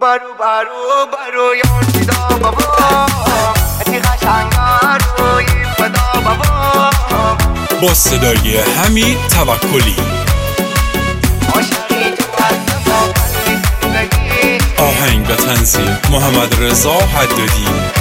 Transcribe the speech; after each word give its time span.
برو 0.00 0.34
برو 0.38 1.06
برو 1.12 1.54
یار 1.54 1.82
فدا 1.82 2.38
بابا 2.38 3.06
تی 3.84 3.98
قشنگا 3.98 4.96
روی 5.18 5.46
فدا 5.76 6.20
بابا 6.24 6.90
با 7.82 7.94
صدای 7.94 8.56
حمید 8.58 9.18
توکلی. 9.28 9.96
آهنگ 14.78 15.30
و 15.30 15.34
تنظیم 15.34 15.98
محمد 16.10 16.62
رضا 16.62 16.94
حدادی. 16.94 17.99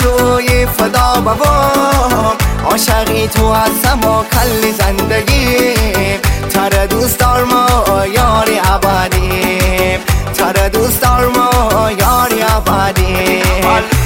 روی 0.00 0.66
فدا 0.66 1.20
بابا. 1.24 1.72
عاشقی 2.70 3.28
تو 3.28 3.52
هستم 3.52 4.04
و 4.04 4.24
کل 4.24 4.72
زندگی. 4.78 5.74
تر 6.50 6.86
دوست 6.86 7.18
دار 7.18 7.44
ما 7.44 7.66
یاری 8.06 8.60
ابدی. 8.64 9.98
تر 10.34 10.68
دوست 10.68 11.02
دار 11.02 11.26
ما 11.26 11.90
یاری 11.90 12.42
ابدی. 12.42 13.42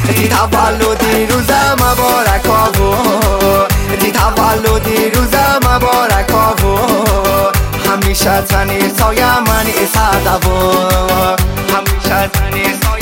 تی 0.07 0.29
تولدی 0.29 1.27
روز 1.27 1.51
مبارک 1.51 2.47
آبو. 2.51 2.95
تی 4.01 4.13
تولدی 4.13 5.11
روز 5.11 5.35
مبارک 5.65 6.31
آبو. 6.35 6.79
همیشه 7.93 8.43
تنی 8.43 8.93
سایه 8.99 9.41
منی 9.41 9.73
سردبو 9.95 10.73
همیشه 11.75 12.29
تنی 12.29 12.65
سایه 12.83 13.02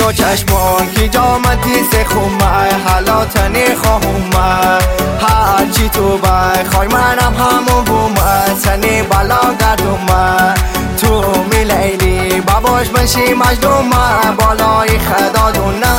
و 0.00 0.12
چشمان. 0.12 0.86
کی 0.94 1.08
جامتی 1.08 1.84
سه 1.92 2.04
خومه 2.04 2.84
حالا 2.86 3.24
تنی 3.24 3.74
خومه 3.74 4.78
هرچی 5.20 5.88
تو 5.88 6.18
بخوای 6.18 6.88
منم 6.88 7.34
همون 7.34 7.84
بومه 7.84 8.54
تنی 8.64 9.02
بلا 9.02 9.54
گردومه 9.60 10.54
تو 11.00 11.44
می 11.52 11.64
لیلی 11.64 12.40
باباش 12.40 12.88
بشی 12.88 13.34
مجدومه 13.34 14.32
بالای 14.38 14.98
خدا 14.98 15.50
دونه 15.50 15.96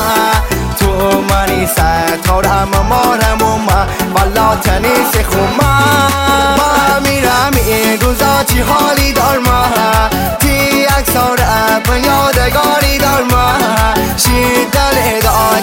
تو 0.80 1.22
منی 1.22 1.68
ستارم 1.68 2.70
مارم 2.90 3.42
اومه 3.42 3.86
والا 4.16 4.56
تنی 4.56 4.96
سه 5.14 5.24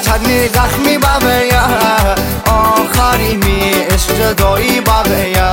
چندی 0.06 0.48
زخمی 0.48 0.98
بابیا 0.98 1.62
آخری 2.46 3.36
می 3.36 3.70
عشق 3.90 4.32
دایی 4.32 4.80
بابیا 4.80 5.52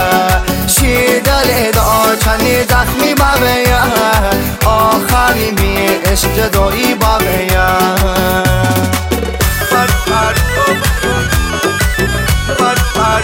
شی 0.67 1.19
دل 1.19 1.71
دا 1.71 2.15
چندی 2.15 2.63
زخمی 2.63 3.15
بابیا 3.15 3.83
آخری 4.65 5.51
می 5.51 5.87
عشق 6.05 6.49
دایی 6.49 6.95
بابیا 6.95 7.67
بر 9.71 9.87
بر 10.07 10.35
بر 12.59 13.23